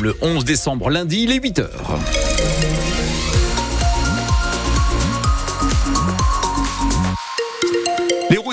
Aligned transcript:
le 0.00 0.16
11 0.20 0.44
décembre, 0.44 0.90
lundi, 0.90 1.24
il 1.24 1.32
est 1.32 1.38
8h. 1.38 1.68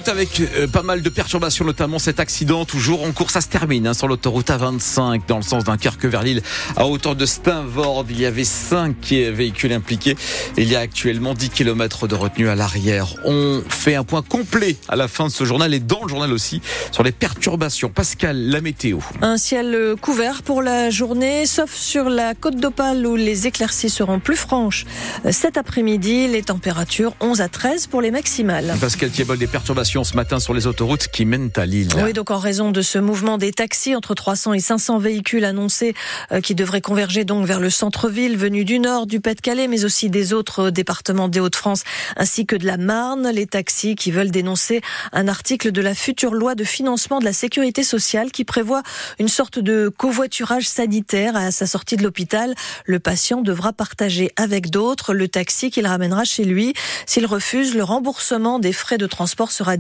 Avec 0.08 0.40
euh, 0.40 0.68
pas 0.68 0.84
mal 0.84 1.02
de 1.02 1.10
perturbations, 1.10 1.66
notamment 1.66 2.00
cet 2.00 2.20
accident 2.20 2.64
toujours 2.66 3.04
en 3.04 3.12
cours. 3.12 3.30
Ça 3.30 3.42
se 3.42 3.48
termine 3.48 3.88
hein, 3.88 3.94
sur 3.94 4.08
l'autoroute 4.08 4.48
A25 4.48 5.22
dans 5.28 5.38
le 5.38 5.44
sens 5.44 5.66
d'un 5.66 5.76
vers 6.04 6.24
Lille 6.24 6.42
à 6.76 6.88
hauteur 6.88 7.16
de 7.16 7.26
Steinvord. 7.26 8.06
Il 8.10 8.20
y 8.20 8.26
avait 8.26 8.44
5 8.44 8.96
véhicules 9.10 9.74
impliqués. 9.74 10.16
Il 10.58 10.70
y 10.70 10.76
a 10.76 10.80
actuellement 10.80 11.34
10 11.34 11.50
km 11.50 12.08
de 12.08 12.16
retenue 12.16 12.48
à 12.48 12.56
l'arrière. 12.56 13.16
On 13.26 13.62
fait 13.68 13.96
un 13.96 14.04
point 14.04 14.22
complet 14.22 14.78
à 14.88 14.96
la 14.96 15.08
fin 15.08 15.26
de 15.26 15.32
ce 15.32 15.44
journal 15.44 15.74
et 15.74 15.80
dans 15.80 16.04
le 16.04 16.10
journal 16.10 16.32
aussi 16.32 16.62
sur 16.92 17.04
les 17.04 17.12
perturbations. 17.12 17.90
Pascal, 17.90 18.50
la 18.50 18.62
météo. 18.62 19.00
Un 19.22 19.38
ciel 19.38 19.96
couvert 20.00 20.42
pour 20.42 20.62
la 20.62 20.90
journée, 20.90 21.46
sauf 21.46 21.74
sur 21.74 22.10
la 22.10 22.34
côte 22.34 22.58
d'Opale 22.58 23.06
où 23.06 23.16
les 23.16 23.48
éclaircies 23.48 23.90
seront 23.90 24.20
plus 24.20 24.38
franches. 24.38 24.86
Cet 25.32 25.58
après-midi, 25.58 26.28
les 26.28 26.44
températures 26.44 27.14
11 27.20 27.42
à 27.42 27.50
13 27.50 27.88
pour 27.88 28.02
les 28.02 28.12
maximales. 28.12 28.76
Pascal 28.80 29.10
Thiebol, 29.10 29.38
des 29.38 29.48
perturbations 29.48 29.97
ce 30.04 30.16
matin 30.16 30.40
sur 30.40 30.54
les 30.54 30.68
autoroutes 30.68 31.08
qui 31.08 31.26
mènent 31.26 31.52
à 31.56 31.66
Lille. 31.66 31.90
Oui, 32.04 32.14
donc 32.14 32.32
en 32.32 32.38
raison 32.38 32.72
de 32.72 32.82
ce 32.82 33.00
mouvement 33.00 33.38
des 33.38 33.52
taxis, 33.52 33.96
entre 33.96 34.14
300 34.14 34.54
et 34.54 34.60
500 34.60 34.98
véhicules 35.00 35.46
annoncés 35.46 35.94
euh, 36.32 36.42
qui 36.42 36.56
devraient 36.56 36.82
converger 36.82 37.26
donc 37.26 37.46
vers 37.46 37.60
le 37.60 37.70
centre-ville, 37.70 38.38
venus 38.38 38.66
du 38.66 38.80
nord, 38.80 39.08
du 39.08 39.20
Pas-de-Calais, 39.20 39.68
mais 39.68 39.86
aussi 39.86 40.10
des 40.10 40.34
autres 40.34 40.70
départements 40.70 41.28
des 41.28 41.40
Hauts-de-France, 41.40 41.84
ainsi 42.16 42.46
que 42.46 42.56
de 42.56 42.66
la 42.66 42.78
Marne. 42.78 43.30
Les 43.34 43.46
taxis 43.46 43.96
qui 43.96 44.12
veulent 44.12 44.32
dénoncer 44.32 44.82
un 45.14 45.28
article 45.28 45.72
de 45.72 45.82
la 45.82 45.94
future 45.94 46.34
loi 46.34 46.56
de 46.56 46.64
financement 46.64 47.20
de 47.20 47.26
la 47.26 47.34
sécurité 47.34 47.84
sociale 47.84 48.32
qui 48.32 48.44
prévoit 48.44 48.84
une 49.20 49.28
sorte 49.28 49.60
de 49.60 49.90
covoiturage 49.90 50.68
sanitaire 50.68 51.36
à 51.36 51.52
sa 51.52 51.66
sortie 51.66 51.98
de 51.98 52.04
l'hôpital. 52.04 52.56
Le 52.86 53.00
patient 53.00 53.42
devra 53.42 53.74
partager 53.74 54.32
avec 54.36 54.70
d'autres 54.70 55.14
le 55.14 55.28
taxi 55.28 55.72
qu'il 55.72 55.88
ramènera 55.88 56.24
chez 56.24 56.44
lui. 56.44 56.74
S'il 57.06 57.26
refuse, 57.26 57.76
le 57.76 57.84
remboursement 57.84 58.60
des 58.60 58.74
frais 58.74 58.98
de 58.98 59.08
transport 59.08 59.52
sera 59.52 59.78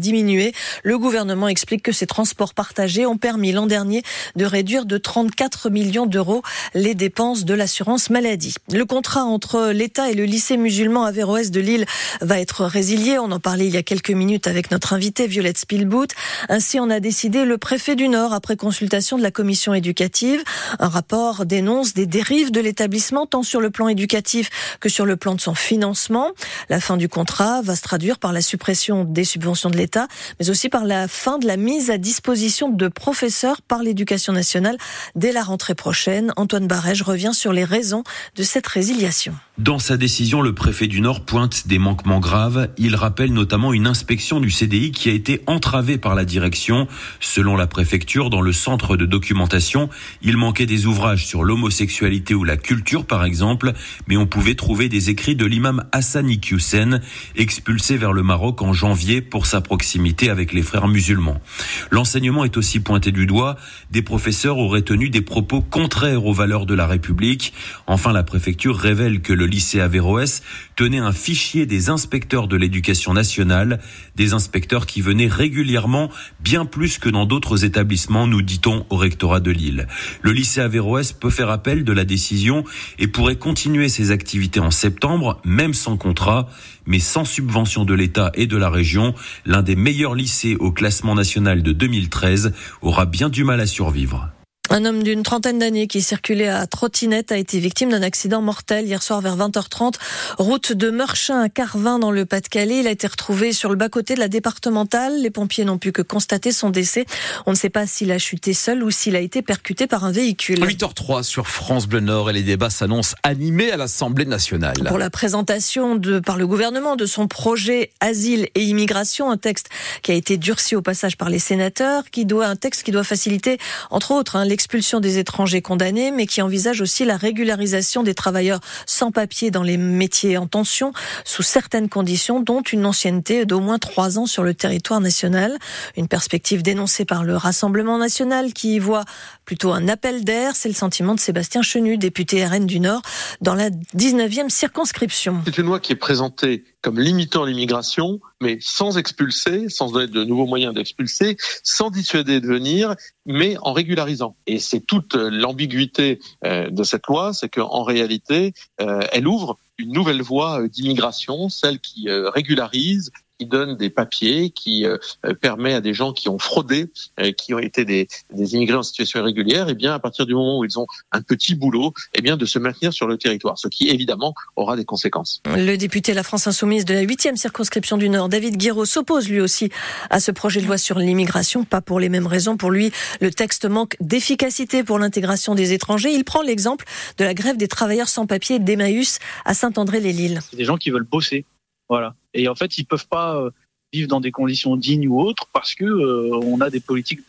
Le 0.83 0.97
gouvernement 0.97 1.47
explique 1.47 1.83
que 1.83 1.91
ces 1.91 2.08
transports 2.08 2.53
partagés 2.53 3.05
ont 3.05 3.17
permis 3.17 3.52
l'an 3.52 3.66
dernier 3.66 4.03
de 4.36 4.45
réduire 4.45 4.86
de 4.86 4.97
34 4.97 5.69
millions 5.69 6.05
d'euros 6.05 6.44
les 6.73 6.95
dépenses 6.95 7.45
de 7.45 7.53
l'assurance 7.53 8.09
maladie. 8.09 8.55
Le 8.72 8.85
contrat 8.85 9.23
entre 9.23 9.72
l'État 9.72 10.09
et 10.09 10.13
le 10.13 10.25
lycée 10.25 10.58
musulman 10.58 11.03
Averroès 11.03 11.52
de 11.52 11.59
Lille 11.59 11.85
va 12.22 12.39
être 12.39 12.66
résilié. 12.66 13.19
On 13.19 13.31
en 13.31 13.39
parlait 13.39 13.67
il 13.67 13.73
y 13.73 13.78
a 13.78 13.83
quelques 13.83 14.11
minutes 14.11 14.47
avec 14.47 14.72
notre 14.72 14.94
invitée 14.94 15.28
Violette 15.28 15.58
Spielboot. 15.58 16.11
Ainsi 16.50 16.80
en 16.80 16.89
a 16.89 17.00
décidé 17.00 17.45
le 17.45 17.58
préfet 17.58 17.95
du 17.95 18.08
Nord 18.08 18.33
après 18.33 18.55
consultation 18.55 19.17
de 19.17 19.23
la 19.23 19.31
commission 19.31 19.73
éducative. 19.73 20.44
Un 20.80 20.89
rapport 20.89 21.45
dénonce 21.45 21.94
des 21.94 22.05
dérives 22.05 22.52
de 22.52 22.61
l'établissement 22.61 23.25
tant 23.25 23.44
sur 23.44 23.61
le 23.61 23.69
plan 23.69 23.88
éducatif 23.88 24.50
que 24.80 24.89
sur 24.89 25.05
le 25.05 25.17
plan 25.17 25.35
de 25.35 25.41
son 25.41 25.55
financement. 25.55 26.31
La 26.69 26.80
fin 26.80 26.97
du 26.97 27.09
contrat 27.09 27.61
va 27.61 27.75
se 27.75 27.81
traduire 27.81 28.19
par 28.19 28.33
la 28.33 28.41
suppression 28.41 29.03
des 29.03 29.23
subventions 29.23 29.69
de 29.69 29.78
l'État, 29.78 29.97
mais 30.40 30.50
aussi 30.50 30.70
par 30.70 30.86
la 30.86 31.08
fin 31.08 31.40
de 31.40 31.48
la 31.48 31.58
mise 31.58 31.90
à 31.90 31.98
disposition 31.98 32.70
de 32.70 32.88
professeurs 32.88 33.62
par 33.62 33.81
l'éducation 33.81 34.34
nationale 34.34 34.78
dès 35.16 35.31
la 35.31 35.44
rentrée 35.44 35.76
prochaine. 35.76 36.34
Antoine 36.36 36.67
Barège 36.67 37.02
revient 37.02 37.34
sur 37.34 37.53
les 37.53 37.64
raisons 37.64 38.03
de 38.36 38.44
cette 38.44 38.68
résiliation. 38.68 39.34
Dans 39.58 39.80
sa 39.80 39.97
décision, 39.97 40.44
le 40.44 40.53
préfet 40.53 40.86
du 40.86 41.02
Nord 41.02 41.25
pointe 41.25 41.67
des 41.67 41.80
manquements 41.80 42.19
graves. 42.19 42.69
Il 42.77 42.95
rappelle 42.95 43.33
notamment 43.33 43.73
une 43.73 43.88
inspection 43.88 44.39
du 44.39 44.52
CDI 44.52 44.91
qui 44.91 45.09
a 45.09 45.13
été 45.13 45.41
entravée 45.47 45.97
par 45.97 46.13
la 46.13 46.25
direction. 46.25 46.88
Selon 47.19 47.55
la 47.55 47.66
préfecture, 47.66 48.30
dans 48.30 48.41
le 48.41 48.53
centre 48.53 48.97
de 48.97 49.08
documentation, 49.08 49.89
il 50.22 50.38
manquait 50.38 50.67
des 50.67 50.85
ouvrages 50.85 51.25
sur 51.25 51.44
l'homosexualité 51.44 52.35
ou 52.35 52.44
la 52.44 52.55
culture, 52.55 53.03
par 53.03 53.25
exemple, 53.25 53.73
mais 54.08 54.16
on 54.16 54.28
pouvait 54.28 54.53
trouver 54.53 54.89
des 54.89 55.09
écrits 55.09 55.35
de 55.35 55.47
l'imam 55.47 55.85
Hassan 55.91 56.30
Iqiyoussen, 56.30 57.02
expulsé 57.35 57.97
vers 57.97 58.13
le 58.13 58.22
Maroc 58.22 58.61
en 58.61 58.73
janvier 58.73 59.22
pour 59.22 59.47
sa 59.47 59.62
proximité 59.62 60.29
avec 60.29 60.53
les 60.53 60.62
frères 60.62 60.88
musulmans. 60.88 61.41
L'enseignement 61.89 62.45
est 62.45 62.57
aussi 62.57 62.79
pointé 62.79 63.12
du 63.12 63.25
doigt. 63.25 63.56
Des 63.89 64.03
professeurs 64.03 64.59
auraient 64.59 64.84
tenu 64.84 65.09
des 65.09 65.22
propos 65.22 65.62
contraires 65.62 66.28
aux 66.28 66.34
valeurs 66.34 66.68
de 66.68 66.75
la 66.75 66.85
République. 66.85 67.53
Enfin, 67.88 68.13
la 68.13 68.24
préfecture 68.24 68.78
révèle 68.78 69.22
que 69.22 69.34
le 69.34 69.47
lycée 69.47 69.80
Averroès 69.80 70.44
tenait 70.75 71.00
un 71.00 71.12
fichier 71.12 71.66
des 71.66 71.90
inspecteurs 71.90 72.47
de 72.47 72.56
l'éducation 72.56 73.13
nationale, 73.13 73.80
des 74.16 74.34
inspecteurs 74.34 74.85
qui 74.85 75.02
venaient 75.02 75.28
régulièrement, 75.28 76.09
bien 76.40 76.66
plus 76.66 77.00
que 77.00 77.09
dans 77.09 77.25
d'autres 77.25 77.66
établissements, 77.66 78.28
nous 78.28 78.41
dit-on 78.41 78.86
au 78.90 78.96
rectorat 78.96 79.40
de 79.40 79.52
Lille. 79.52 79.88
Le 80.22 80.31
lycée 80.31 80.62
Averroès 80.62 81.13
peut 81.13 81.30
faire 81.30 81.50
appel 81.50 81.84
de 81.84 81.94
la 81.94 82.06
décision 82.06 82.63
et 83.00 83.07
pourrait 83.07 83.38
continuer 83.38 83.90
ses 83.90 84.12
activités 84.12 84.59
en 84.59 84.72
septembre, 84.72 85.41
même 85.44 85.74
sans 85.74 85.97
contrat, 85.97 86.50
mais 86.86 87.00
sans 87.00 87.25
subvention 87.25 87.86
de 87.86 87.94
l'État 87.94 88.31
et 88.36 88.47
de 88.47 88.57
la 88.57 88.69
région. 88.69 89.13
L'un 89.46 89.62
des 89.62 89.75
meilleurs 89.75 90.16
lycées 90.16 90.56
au 90.59 90.72
classement 90.72 91.16
national 91.16 91.63
de 91.63 91.72
2013 91.72 92.53
aura 92.81 93.06
bien 93.06 93.30
du 93.30 93.44
mal 93.44 93.59
à 93.59 93.68
survivre. 93.68 94.30
Un 94.69 94.83
homme 94.83 95.01
d'une 95.01 95.23
trentaine 95.23 95.59
d'années 95.59 95.88
qui 95.88 96.01
circulait 96.01 96.50
à 96.50 96.67
trottinette 96.67 97.31
a 97.31 97.38
été 97.38 97.57
victime 97.59 97.89
d'un 97.89 98.01
accident 98.01 98.41
mortel 98.41 98.85
hier 98.85 99.01
soir 99.01 99.22
vers 99.22 99.38
20h30, 99.38 99.94
route 100.38 100.73
de 100.73 100.89
Meurchin 100.89 101.41
à 101.41 101.50
Carvin 101.50 102.00
dans 102.00 102.11
le 102.11 102.25
Pas-de-Calais. 102.25 102.79
Il 102.79 102.88
a 102.88 102.91
été 102.91 103.07
retrouvé 103.07 103.53
sur 103.53 103.69
le 103.69 103.77
bas-côté 103.77 104.16
de 104.16 104.19
la 104.19 104.27
départementale. 104.27 105.22
Les 105.22 105.29
pompiers 105.29 105.63
n'ont 105.63 105.77
pu 105.77 105.94
que 105.94 106.01
constater 106.01 106.51
son 106.51 106.69
décès. 106.69 107.06
On 107.45 107.51
ne 107.51 107.56
sait 107.56 107.69
pas 107.69 107.88
s'il 107.88 108.11
a 108.11 108.17
chuté 108.17 108.53
seul 108.53 108.83
ou 108.83 108.91
s'il 108.91 109.16
a 109.16 109.19
été 109.19 109.41
percuté 109.41 109.88
par 109.88 110.03
un 110.03 110.11
véhicule. 110.11 110.59
8h03 110.59 111.23
sur 111.23 111.47
France 111.47 111.88
Bleu 111.88 112.01
Nord 112.01 112.29
et 112.29 112.33
les 112.33 112.44
débats 112.44 112.69
s'annoncent 112.69 113.16
animés 113.23 113.72
à 113.72 113.77
l'Assemblée 113.77 114.25
nationale. 114.25 114.83
Pour 114.85 114.97
la 114.97 115.09
présentation 115.09 115.95
de, 115.95 116.19
par 116.19 116.35
le 116.35 116.45
gouvernement 116.45 116.97
de 116.97 117.06
son 117.06 117.27
projet 117.27 117.91
Asile 118.01 118.50
et 118.53 118.63
Immigration, 118.63 119.31
un 119.31 119.38
texte 119.38 119.69
qui 120.01 120.11
a 120.11 120.16
été 120.16 120.35
durci 120.35 120.75
au 120.75 120.81
passage 120.81 121.16
par 121.16 121.29
les 121.29 121.39
sénateurs, 121.39 122.03
qui 122.11 122.25
doit, 122.25 122.47
un 122.47 122.57
texte 122.57 122.83
qui 122.83 122.91
doit 122.91 123.06
faciliter, 123.06 123.59
entre 123.91 124.11
autres, 124.11 124.35
hein, 124.35 124.44
l'expulsion 124.57 125.00
des 125.00 125.19
étrangers 125.19 125.62
condamnés, 125.62 126.09
mais 126.09 126.25
qui 126.25 126.41
envisage 126.41 126.81
aussi 126.81 127.06
la 127.06 127.16
régularisation 127.16 128.01
des 128.01 128.16
travailleurs 128.16 128.59
sans 128.88 129.12
papier 129.12 129.51
dans 129.51 129.62
les 129.62 129.78
métiers 129.78 130.35
en 130.35 130.47
tension, 130.47 130.94
sous 131.25 131.44
certaines 131.44 131.90
conditions, 131.90 132.40
dont 132.40 132.63
une 132.63 132.88
ancienneté 132.88 133.45
d'au 133.45 133.59
moins 133.59 133.78
trois 133.78 134.18
ans 134.18 134.25
sur 134.25 134.41
le 134.41 134.56
territoire 134.56 135.00
national. 135.00 135.59
Une 135.95 136.07
perspective 136.07 136.63
dénoncée 136.63 137.06
par 137.06 137.23
le 137.23 137.38
Rassemblement 137.38 138.00
national 138.00 138.51
qui 138.51 138.73
y 138.73 138.79
voit 138.79 139.06
plutôt 139.45 139.73
un 139.73 139.88
appel 139.88 140.23
d'air. 140.23 140.56
C'est 140.56 140.69
le 140.69 140.74
sentiment 140.74 141.13
de 141.13 141.19
Sébastien 141.19 141.62
Chenu, 141.62 142.00
député 142.00 142.44
RN 142.44 142.66
du 142.66 142.79
Nord, 142.79 143.03
dans 143.41 143.53
la 143.53 143.69
19e 143.69 144.50
circonscription. 144.50 145.44
C'est 145.45 145.59
une 145.59 145.68
loi 145.68 145.79
qui 145.79 145.94
est 145.94 145.97
présentée 145.97 146.63
comme 146.81 147.00
limitant 147.00 147.45
l'immigration, 147.45 148.19
mais 148.42 148.58
sans 148.62 148.98
expulser, 148.98 149.70
sans 149.70 149.92
donner 149.92 150.08
de 150.08 150.24
nouveaux 150.24 150.46
moyens 150.46 150.74
d'expulser, 150.74 151.38
sans 151.64 151.90
dissuader 151.90 152.40
de 152.40 152.48
venir, 152.48 152.96
mais 153.25 153.58
en 153.62 153.74
régularisant. 153.74 154.36
Et 154.46 154.59
c'est 154.59 154.81
toute 154.81 155.16
l'ambiguïté 155.16 156.20
euh, 156.46 156.70
de 156.70 156.84
cette 156.84 157.08
loi, 157.08 157.34
c'est 157.34 157.50
qu'en 157.50 157.84
réalité, 157.84 158.53
euh, 158.81 159.00
elle 159.12 159.28
ouvre 159.28 159.58
une 159.78 159.92
nouvelle 159.92 160.22
voie 160.22 160.62
euh, 160.62 160.68
d'immigration, 160.68 161.50
celle 161.50 161.80
qui 161.80 162.08
régularise, 162.09 163.12
qui 163.40 163.46
donne 163.46 163.78
des 163.78 163.90
papiers, 163.90 164.50
qui 164.50 164.86
euh, 164.86 164.98
permet 165.42 165.74
à 165.74 165.81
des 165.81 165.94
gens 165.94 166.14
qui 166.14 166.30
ont 166.30 166.40
fraudé, 166.40 166.92
euh, 167.20 167.31
qui 167.31 167.53
ont 167.53 167.59
été 167.59 167.86
des, 167.86 168.08
des, 168.34 168.56
immigrés 168.56 168.78
en 168.78 168.84
situation 168.84 169.20
irrégulière, 169.20 169.68
et 169.68 169.72
eh 169.72 169.75
bien 169.75 169.94
à 169.94 170.00
partir 170.00 170.25
du 170.25 170.34
moment 170.34 170.59
où 170.59 170.66
ils 170.66 170.80
ont 170.80 170.88
un 171.12 171.22
petit 171.22 171.56
boulot, 171.56 171.94
et 172.14 172.20
eh 172.20 172.22
bien 172.22 172.38
de 172.38 172.46
se 172.46 172.59
maintenir 172.59 172.94
sur 172.94 173.08
le 173.08 173.18
territoire, 173.18 173.58
ce 173.58 173.68
qui 173.68 173.90
évidemment 173.90 174.34
aura 174.56 174.75
des 174.75 174.86
conséquences. 174.86 175.42
Le 175.46 175.75
député 175.75 176.14
La 176.14 176.24
France 176.24 176.48
Insoumise 176.48 176.86
de 176.86 176.94
la 176.94 177.03
8e 177.03 177.36
circonscription 177.36 177.98
du 177.98 178.09
Nord, 178.09 178.30
David 178.30 178.58
Guiraud, 178.58 178.86
s'oppose 178.86 179.30
lui 179.30 179.40
aussi 179.40 179.69
à 180.09 180.19
ce 180.19 180.31
projet 180.31 180.62
de 180.62 180.66
loi 180.66 180.78
sur 180.78 180.98
l'immigration, 181.00 181.64
pas 181.64 181.81
pour 181.81 182.00
les 182.00 182.09
mêmes 182.09 182.28
raisons. 182.28 182.58
Pour 182.58 182.72
lui, 182.72 182.92
le 183.22 183.31
texte 183.31 183.66
manque 183.66 183.96
d'efficacité 184.00 184.84
pour 184.84 185.00
l'intégration 185.00 185.56
des 185.56 185.74
étrangers. 185.74 186.12
Il 186.12 186.24
prend 186.24 186.42
l'exemple 186.42 186.86
de 187.18 187.24
la 187.24 187.34
grève 187.34 187.57
des 187.57 187.68
travailleurs 187.68 188.10
sans 188.10 188.25
papier 188.25 188.60
d'Emmaüs 188.60 189.19
à 189.45 189.54
Saint-André-les-Lilles. 189.54 190.40
C'est 190.50 190.57
des 190.57 190.66
gens 190.66 190.78
qui 190.78 190.90
veulent 190.90 191.04
bosser 191.04 191.45
voilà. 191.89 192.16
Et 192.34 192.48
en 192.48 192.56
fait, 192.56 192.78
ils 192.78 192.86
peuvent 192.86 193.07
pas 193.07 193.36
euh, 193.38 193.51
vivre 193.94 194.07
dans 194.07 194.19
des 194.19 194.31
conditions 194.31 194.75
dignes 194.75 195.07
ou 195.07 195.19
autres 195.19 195.48
parce 195.54 195.75
que 195.75 195.86
euh, 195.86 196.39
on 196.44 196.62
a 196.62 196.69
des 196.69 196.80
politiques 196.80 197.22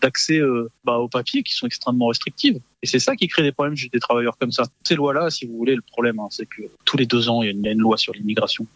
d'accès 0.00 0.38
de, 0.38 0.44
euh, 0.44 0.70
bah, 0.84 0.98
au 0.98 1.08
papier 1.08 1.42
qui 1.42 1.54
sont 1.54 1.66
extrêmement 1.66 2.08
restrictives. 2.08 2.60
Et 2.82 2.86
c'est 2.86 2.98
ça 2.98 3.16
qui 3.16 3.28
crée 3.28 3.42
des 3.42 3.52
problèmes 3.52 3.76
chez 3.76 3.88
des 3.88 4.00
travailleurs 4.00 4.36
comme 4.38 4.52
ça. 4.52 4.64
Ces 4.86 4.94
lois-là, 4.94 5.30
si 5.30 5.46
vous 5.46 5.56
voulez, 5.56 5.74
le 5.74 5.82
problème, 5.82 6.18
hein, 6.20 6.28
c'est 6.30 6.46
que 6.46 6.62
tous 6.84 6.96
les 6.96 7.06
deux 7.06 7.28
ans, 7.28 7.42
il 7.42 7.46
y 7.46 7.68
a 7.68 7.72
une, 7.72 7.78
loi 7.78 7.96
sur 7.96 8.12
l'immigration. 8.12 8.66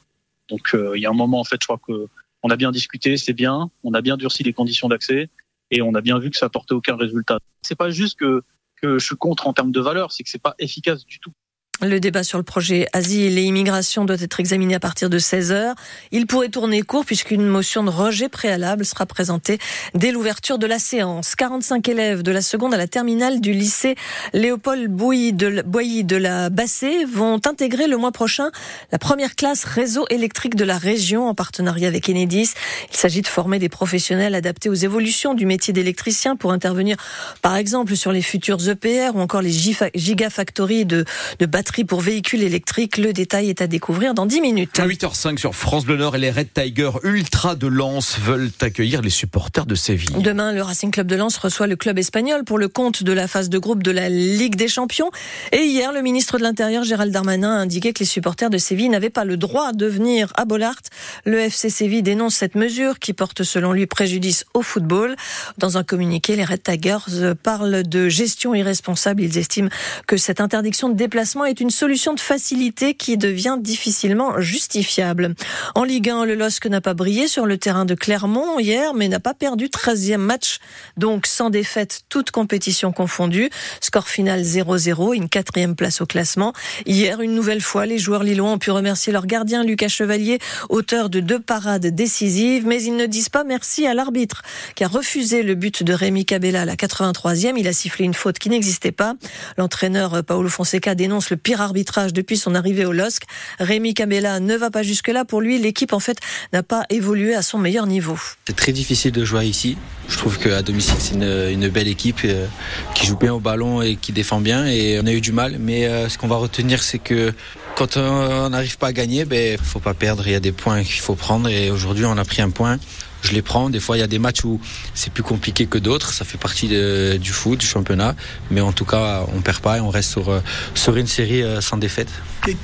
Donc, 0.48 0.74
il 0.94 1.00
y 1.00 1.04
a 1.04 1.10
un 1.10 1.14
moment, 1.14 1.40
en 1.40 1.44
fait, 1.44 1.58
je 1.60 1.66
crois 1.66 1.80
que 1.86 2.06
on 2.42 2.50
a 2.50 2.56
bien 2.56 2.70
discuté, 2.72 3.16
c'est 3.16 3.32
bien, 3.32 3.68
on 3.82 3.92
a 3.94 4.00
bien 4.00 4.16
durci 4.16 4.44
les 4.44 4.52
conditions 4.52 4.88
d'accès 4.88 5.28
et 5.70 5.82
on 5.82 5.94
a 5.94 6.00
bien 6.00 6.18
vu 6.18 6.30
que 6.30 6.36
ça 6.36 6.46
apportait 6.46 6.72
aucun 6.72 6.96
résultat. 6.96 7.38
C'est 7.62 7.76
pas 7.76 7.90
juste 7.90 8.18
que 8.18 8.42
que 8.80 8.98
je 8.98 9.04
suis 9.04 9.16
contre 9.16 9.46
en 9.46 9.52
termes 9.52 9.72
de 9.72 9.80
valeur, 9.80 10.12
c'est 10.12 10.22
que 10.22 10.30
c'est 10.30 10.40
pas 10.40 10.54
efficace 10.58 11.04
du 11.04 11.18
tout. 11.18 11.32
Le 11.80 12.00
débat 12.00 12.24
sur 12.24 12.38
le 12.38 12.44
projet 12.44 12.88
asile 12.92 13.38
et 13.38 13.42
immigration 13.42 14.04
doit 14.04 14.20
être 14.20 14.40
examiné 14.40 14.74
à 14.74 14.80
partir 14.80 15.08
de 15.08 15.18
16h. 15.20 15.74
Il 16.10 16.26
pourrait 16.26 16.48
tourner 16.48 16.82
court 16.82 17.04
puisqu'une 17.04 17.46
motion 17.46 17.84
de 17.84 17.90
rejet 17.90 18.28
préalable 18.28 18.84
sera 18.84 19.06
présentée 19.06 19.60
dès 19.94 20.10
l'ouverture 20.10 20.58
de 20.58 20.66
la 20.66 20.80
séance. 20.80 21.36
45 21.36 21.88
élèves 21.88 22.24
de 22.24 22.32
la 22.32 22.42
seconde 22.42 22.74
à 22.74 22.76
la 22.76 22.88
terminale 22.88 23.40
du 23.40 23.52
lycée 23.52 23.94
Léopold 24.32 24.90
Boilly 24.90 26.02
de 26.02 26.16
la 26.16 26.50
Bassée 26.50 27.04
vont 27.04 27.40
intégrer 27.46 27.86
le 27.86 27.96
mois 27.96 28.10
prochain 28.10 28.50
la 28.90 28.98
première 28.98 29.36
classe 29.36 29.62
réseau 29.62 30.04
électrique 30.10 30.56
de 30.56 30.64
la 30.64 30.78
région 30.78 31.28
en 31.28 31.34
partenariat 31.36 31.86
avec 31.86 32.08
Enedis. 32.08 32.54
Il 32.90 32.96
s'agit 32.96 33.22
de 33.22 33.28
former 33.28 33.60
des 33.60 33.68
professionnels 33.68 34.34
adaptés 34.34 34.68
aux 34.68 34.74
évolutions 34.74 35.32
du 35.32 35.46
métier 35.46 35.72
d'électricien 35.72 36.34
pour 36.34 36.50
intervenir 36.50 36.96
par 37.40 37.54
exemple 37.54 37.94
sur 37.94 38.10
les 38.10 38.22
futurs 38.22 38.68
EPR 38.68 39.14
ou 39.14 39.20
encore 39.20 39.42
les 39.42 39.52
gigafactories 39.94 40.84
de, 40.84 41.04
de 41.38 41.46
batteries 41.46 41.67
pour 41.84 42.00
véhicules 42.00 42.42
électriques. 42.42 42.96
Le 42.96 43.12
détail 43.12 43.48
est 43.48 43.62
à 43.62 43.66
découvrir 43.66 44.14
dans 44.14 44.26
10 44.26 44.40
minutes. 44.40 44.78
À 44.80 44.86
8h05 44.86 45.38
sur 45.38 45.54
France 45.54 45.84
Bleu 45.84 45.96
Nord 45.96 46.16
et 46.16 46.18
les 46.18 46.30
Red 46.30 46.52
Tigers 46.52 46.98
Ultra 47.04 47.54
de 47.54 47.66
Lens 47.66 48.18
veulent 48.18 48.50
accueillir 48.60 49.02
les 49.02 49.10
supporters 49.10 49.66
de 49.66 49.74
Séville. 49.74 50.22
Demain, 50.22 50.52
le 50.52 50.62
Racing 50.62 50.90
Club 50.90 51.06
de 51.06 51.16
Lens 51.16 51.36
reçoit 51.36 51.66
le 51.66 51.76
club 51.76 51.98
espagnol 51.98 52.44
pour 52.44 52.58
le 52.58 52.68
compte 52.68 53.02
de 53.02 53.12
la 53.12 53.28
phase 53.28 53.48
de 53.48 53.58
groupe 53.58 53.82
de 53.82 53.90
la 53.90 54.08
Ligue 54.08 54.56
des 54.56 54.68
Champions. 54.68 55.10
Et 55.52 55.62
hier, 55.62 55.92
le 55.92 56.02
ministre 56.02 56.38
de 56.38 56.42
l'Intérieur, 56.42 56.84
Gérald 56.84 57.12
Darmanin, 57.12 57.54
a 57.54 57.60
indiqué 57.60 57.92
que 57.92 58.00
les 58.00 58.06
supporters 58.06 58.50
de 58.50 58.58
Séville 58.58 58.88
n'avaient 58.88 59.10
pas 59.10 59.24
le 59.24 59.36
droit 59.36 59.72
de 59.72 59.86
venir 59.86 60.32
à 60.36 60.44
Bollard. 60.44 60.76
Le 61.24 61.38
FC 61.38 61.70
Séville 61.70 62.02
dénonce 62.02 62.34
cette 62.34 62.54
mesure 62.54 62.98
qui 62.98 63.12
porte 63.12 63.42
selon 63.42 63.72
lui 63.72 63.86
préjudice 63.86 64.44
au 64.54 64.62
football. 64.62 65.16
Dans 65.58 65.78
un 65.78 65.84
communiqué, 65.84 66.36
les 66.36 66.44
Red 66.44 66.62
Tigers 66.62 67.34
parlent 67.42 67.82
de 67.86 68.08
gestion 68.08 68.54
irresponsable. 68.54 69.22
Ils 69.22 69.38
estiment 69.38 69.68
que 70.06 70.16
cette 70.16 70.40
interdiction 70.40 70.88
de 70.88 70.94
déplacement 70.94 71.44
est 71.44 71.57
une 71.60 71.70
solution 71.70 72.14
de 72.14 72.20
facilité 72.20 72.94
qui 72.94 73.16
devient 73.16 73.56
difficilement 73.58 74.40
justifiable. 74.40 75.34
En 75.74 75.84
Ligue 75.84 76.10
1, 76.10 76.24
le 76.24 76.34
LOSC 76.34 76.66
n'a 76.66 76.80
pas 76.80 76.94
brillé 76.94 77.28
sur 77.28 77.46
le 77.46 77.58
terrain 77.58 77.84
de 77.84 77.94
Clermont 77.94 78.58
hier, 78.58 78.94
mais 78.94 79.08
n'a 79.08 79.20
pas 79.20 79.34
perdu 79.34 79.66
13e 79.66 80.16
match, 80.18 80.58
donc 80.96 81.26
sans 81.26 81.50
défaite, 81.50 82.02
toute 82.08 82.30
compétition 82.30 82.92
confondue. 82.92 83.50
Score 83.80 84.08
final 84.08 84.42
0-0, 84.42 85.14
une 85.14 85.28
quatrième 85.28 85.76
place 85.76 86.00
au 86.00 86.06
classement. 86.06 86.52
Hier, 86.86 87.20
une 87.20 87.34
nouvelle 87.34 87.60
fois, 87.60 87.86
les 87.86 87.98
joueurs 87.98 88.22
lillois 88.22 88.50
ont 88.50 88.58
pu 88.58 88.70
remercier 88.70 89.12
leur 89.12 89.26
gardien 89.26 89.64
Lucas 89.64 89.88
Chevalier, 89.88 90.38
auteur 90.68 91.10
de 91.10 91.20
deux 91.20 91.40
parades 91.40 91.86
décisives, 91.86 92.66
mais 92.66 92.82
ils 92.82 92.96
ne 92.96 93.06
disent 93.06 93.28
pas 93.28 93.44
merci 93.44 93.86
à 93.86 93.94
l'arbitre 93.94 94.42
qui 94.74 94.84
a 94.84 94.88
refusé 94.88 95.42
le 95.42 95.54
but 95.54 95.82
de 95.82 95.92
Rémi 95.92 96.24
Cabella 96.24 96.62
à 96.62 96.64
la 96.64 96.76
83e. 96.76 97.54
Il 97.56 97.68
a 97.68 97.72
sifflé 97.72 98.04
une 98.04 98.14
faute 98.14 98.38
qui 98.38 98.48
n'existait 98.48 98.92
pas. 98.92 99.14
L'entraîneur 99.56 100.22
Paolo 100.24 100.48
Fonseca 100.48 100.94
dénonce 100.94 101.30
le 101.30 101.36
pire 101.48 101.62
arbitrage 101.62 102.12
depuis 102.12 102.36
son 102.36 102.54
arrivée 102.54 102.84
au 102.84 102.92
LOSC. 102.92 103.22
Rémi 103.58 103.94
Cabella 103.94 104.38
ne 104.38 104.54
va 104.54 104.70
pas 104.70 104.82
jusque-là. 104.82 105.24
Pour 105.24 105.40
lui, 105.40 105.58
l'équipe, 105.58 105.94
en 105.94 105.98
fait, 105.98 106.18
n'a 106.52 106.62
pas 106.62 106.82
évolué 106.90 107.34
à 107.34 107.40
son 107.40 107.56
meilleur 107.56 107.86
niveau. 107.86 108.18
C'est 108.46 108.54
très 108.54 108.72
difficile 108.72 109.12
de 109.12 109.24
jouer 109.24 109.46
ici. 109.46 109.78
Je 110.10 110.18
trouve 110.18 110.38
qu'à 110.38 110.60
domicile, 110.60 110.96
c'est 110.98 111.14
une, 111.14 111.68
belle 111.70 111.88
équipe 111.88 112.20
euh, 112.26 112.46
qui 112.94 113.06
joue 113.06 113.16
bien 113.16 113.32
au 113.32 113.40
ballon 113.40 113.80
et 113.80 113.96
qui 113.96 114.12
défend 114.12 114.42
bien. 114.42 114.66
Et 114.66 115.00
on 115.02 115.06
a 115.06 115.12
eu 115.12 115.22
du 115.22 115.32
mal. 115.32 115.56
Mais 115.58 115.86
euh, 115.86 116.10
ce 116.10 116.18
qu'on 116.18 116.28
va 116.28 116.36
retenir, 116.36 116.82
c'est 116.82 116.98
que 116.98 117.32
quand 117.78 117.96
on 117.96 118.48
n'arrive 118.48 118.76
pas 118.76 118.88
à 118.88 118.92
gagner, 118.92 119.24
ben 119.24 119.56
faut 119.56 119.78
pas 119.78 119.94
perdre. 119.94 120.26
Il 120.26 120.32
y 120.32 120.34
a 120.34 120.40
des 120.40 120.50
points 120.50 120.82
qu'il 120.82 121.00
faut 121.00 121.14
prendre. 121.14 121.48
Et 121.48 121.70
aujourd'hui, 121.70 122.04
on 122.06 122.18
a 122.18 122.24
pris 122.24 122.42
un 122.42 122.50
point 122.50 122.78
je 123.22 123.32
les 123.32 123.42
prends. 123.42 123.70
Des 123.70 123.80
fois, 123.80 123.96
il 123.96 124.00
y 124.00 124.02
a 124.02 124.06
des 124.06 124.18
matchs 124.18 124.44
où 124.44 124.60
c'est 124.94 125.12
plus 125.12 125.22
compliqué 125.22 125.66
que 125.66 125.78
d'autres. 125.78 126.12
Ça 126.12 126.24
fait 126.24 126.38
partie 126.38 126.68
du 126.68 127.32
foot, 127.32 127.58
du 127.58 127.66
championnat. 127.66 128.14
Mais 128.50 128.60
en 128.60 128.72
tout 128.72 128.84
cas, 128.84 129.24
on 129.34 129.40
perd 129.40 129.60
pas 129.60 129.78
et 129.78 129.80
on 129.80 129.90
reste 129.90 130.10
sur, 130.10 130.28
euh, 130.28 130.40
sur 130.74 130.96
une 130.96 131.06
série 131.06 131.42
euh, 131.42 131.60
sans 131.60 131.76
défaite. 131.76 132.08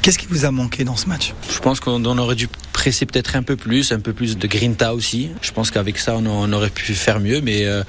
Qu'est-ce 0.03 0.19
qui 0.19 0.27
vous 0.27 0.45
a 0.45 0.51
manqué 0.51 0.85
dans 0.85 0.97
ce 0.97 1.09
match? 1.09 1.35
Je 1.51 1.59
pense 1.59 1.81
qu'on 1.81 2.05
aurait 2.19 2.37
dû 2.37 2.49
presser 2.85 3.07
peut-être 3.07 3.35
un 3.35 3.43
peu 3.43 3.57
plus, 3.57 3.93
un 3.93 3.99
peu 3.99 4.13
plus 4.13 4.37
de 4.37 4.47
grinta 4.47 4.93
aussi. 4.93 5.31
Je 5.41 5.53
pense 5.53 5.71
qu'avec 5.71 5.97
ça, 5.97 6.19
on, 6.19 6.53
aurait 6.53 6.69
pu 6.69 6.93
faire 6.93 7.19
mieux. 7.19 7.41
Mais, 7.41 7.65
euh, 7.65 7.83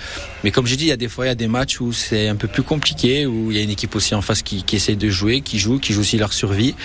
mais 0.46 0.52
comme 0.52 0.66
j'ai 0.66 0.78
dit, 0.78 0.86
il 0.86 0.88
y 0.88 0.94
a 0.94 0.96
des 0.96 1.10
fois, 1.10 1.26
il 1.26 1.28
y 1.28 1.32
a 1.32 1.36
des 1.36 1.50
matchs 1.50 1.82
où 1.82 1.92
c'est 1.92 2.30
un 2.30 2.38
peu 2.38 2.48
plus 2.48 2.64
compliqué, 2.64 3.26
où 3.26 3.52
il 3.52 3.58
y 3.58 3.60
a 3.60 3.64
une 3.64 3.72
équipe 3.72 3.94
aussi 3.94 4.16
en 4.16 4.22
face 4.22 4.42
qui, 4.42 4.64
qui 4.64 4.78
essaie 4.78 4.96
de 4.96 5.10
jouer, 5.10 5.42
qui 5.42 5.60
joue, 5.60 5.80
qui 5.80 5.92
joue 5.92 6.00
aussi 6.00 6.18
leur 6.18 6.32
survie. 6.32 6.76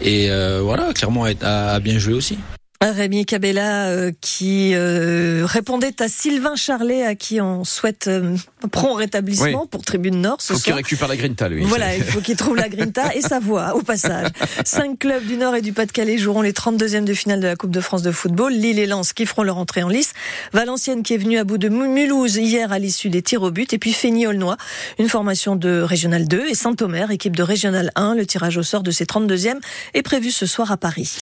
Et 0.00 0.30
voilà, 0.60 0.92
clairement, 0.94 1.26
a, 1.26 1.74
a 1.74 1.78
bien 1.78 2.00
joué 2.00 2.14
aussi. 2.14 2.38
Rémi 2.82 3.26
Cabella 3.26 3.88
euh, 3.88 4.10
qui 4.22 4.72
euh, 4.74 5.44
répondait 5.44 6.00
à 6.00 6.08
Sylvain 6.08 6.56
Charlet 6.56 7.04
à 7.04 7.14
qui 7.14 7.38
on 7.38 7.62
souhaite 7.62 8.06
euh, 8.08 8.34
prompt 8.72 8.94
rétablissement 8.94 9.66
pour 9.66 9.82
Tribune 9.82 10.22
Nord 10.22 10.40
ce 10.40 10.54
faut 10.54 10.58
qu'il 10.58 10.72
récupère 10.72 11.06
la 11.06 11.16
grinta 11.16 11.50
lui. 11.50 11.62
Voilà, 11.64 11.94
il 11.94 12.02
faut 12.02 12.22
qu'il 12.22 12.36
trouve 12.36 12.56
la 12.56 12.70
grinta 12.70 13.14
et 13.14 13.20
sa 13.20 13.38
voix 13.38 13.74
au 13.76 13.82
passage. 13.82 14.28
Cinq 14.64 15.00
clubs 15.00 15.26
du 15.26 15.36
Nord 15.36 15.56
et 15.56 15.60
du 15.60 15.74
Pas-de-Calais 15.74 16.16
joueront 16.16 16.40
les 16.40 16.52
32e 16.52 17.04
de 17.04 17.12
finale 17.12 17.40
de 17.40 17.48
la 17.48 17.54
Coupe 17.54 17.70
de 17.70 17.82
France 17.82 18.00
de 18.00 18.10
football. 18.10 18.54
Lille 18.54 18.78
et 18.78 18.86
Lens 18.86 19.12
qui 19.12 19.26
feront 19.26 19.42
leur 19.42 19.58
entrée 19.58 19.82
en 19.82 19.90
lice. 19.90 20.14
Valenciennes 20.54 21.02
qui 21.02 21.12
est 21.12 21.18
venue 21.18 21.36
à 21.36 21.44
bout 21.44 21.58
de 21.58 21.68
Mulhouse 21.68 22.36
hier 22.36 22.72
à 22.72 22.78
l'issue 22.78 23.10
des 23.10 23.20
tirs 23.20 23.42
au 23.42 23.50
but 23.50 23.74
et 23.74 23.78
puis 23.78 23.92
Fény-Aulnois, 23.92 24.56
une 24.98 25.10
formation 25.10 25.54
de 25.54 25.82
Régional 25.82 26.26
2 26.26 26.46
et 26.48 26.54
Saint-Omer, 26.54 27.10
équipe 27.10 27.36
de 27.36 27.42
Régional 27.42 27.92
1. 27.94 28.14
Le 28.14 28.24
tirage 28.24 28.56
au 28.56 28.62
sort 28.62 28.82
de 28.82 28.90
ces 28.90 29.04
32e 29.04 29.58
est 29.92 30.02
prévu 30.02 30.30
ce 30.30 30.46
soir 30.46 30.72
à 30.72 30.78
Paris. 30.78 31.18